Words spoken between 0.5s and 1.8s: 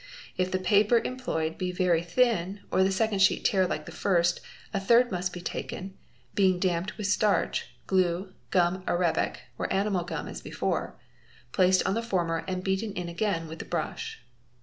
paper employed be